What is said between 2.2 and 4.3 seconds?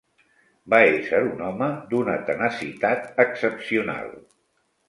tenacitat excepcional.